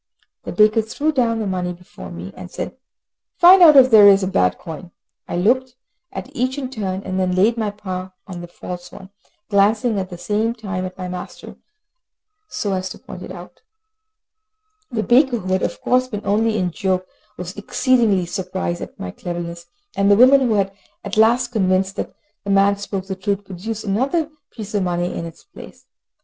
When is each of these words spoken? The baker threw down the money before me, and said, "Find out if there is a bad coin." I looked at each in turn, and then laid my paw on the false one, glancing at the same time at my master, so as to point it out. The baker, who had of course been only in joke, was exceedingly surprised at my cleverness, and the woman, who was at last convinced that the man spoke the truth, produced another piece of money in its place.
The 0.45 0.51
baker 0.51 0.81
threw 0.81 1.11
down 1.11 1.37
the 1.37 1.45
money 1.45 1.73
before 1.73 2.09
me, 2.09 2.33
and 2.35 2.49
said, 2.49 2.75
"Find 3.37 3.61
out 3.61 3.75
if 3.77 3.91
there 3.91 4.07
is 4.07 4.23
a 4.23 4.27
bad 4.27 4.57
coin." 4.57 4.89
I 5.27 5.37
looked 5.37 5.75
at 6.11 6.35
each 6.35 6.57
in 6.57 6.71
turn, 6.71 7.03
and 7.03 7.19
then 7.19 7.35
laid 7.35 7.55
my 7.55 7.69
paw 7.69 8.11
on 8.25 8.41
the 8.41 8.47
false 8.47 8.91
one, 8.91 9.11
glancing 9.49 9.99
at 9.99 10.09
the 10.09 10.17
same 10.17 10.55
time 10.55 10.85
at 10.85 10.97
my 10.97 11.07
master, 11.07 11.55
so 12.49 12.73
as 12.73 12.89
to 12.89 12.97
point 12.97 13.21
it 13.21 13.29
out. 13.31 13.61
The 14.89 15.03
baker, 15.03 15.37
who 15.37 15.53
had 15.53 15.61
of 15.61 15.79
course 15.81 16.07
been 16.07 16.25
only 16.25 16.57
in 16.57 16.71
joke, 16.71 17.05
was 17.37 17.55
exceedingly 17.55 18.25
surprised 18.25 18.81
at 18.81 18.99
my 18.99 19.11
cleverness, 19.11 19.67
and 19.95 20.09
the 20.09 20.15
woman, 20.17 20.41
who 20.41 20.47
was 20.47 20.69
at 21.03 21.15
last 21.15 21.49
convinced 21.49 21.95
that 21.97 22.15
the 22.43 22.49
man 22.49 22.75
spoke 22.77 23.05
the 23.05 23.15
truth, 23.15 23.45
produced 23.45 23.83
another 23.83 24.31
piece 24.49 24.73
of 24.73 24.81
money 24.81 25.13
in 25.13 25.25
its 25.27 25.43
place. 25.43 25.85